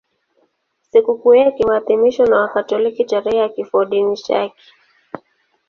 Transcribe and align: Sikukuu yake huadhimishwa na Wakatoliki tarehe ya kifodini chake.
Sikukuu 0.89 1.33
yake 1.35 1.63
huadhimishwa 1.63 2.27
na 2.27 2.37
Wakatoliki 2.37 3.05
tarehe 3.05 3.37
ya 3.37 3.49
kifodini 3.49 4.17
chake. 4.17 4.55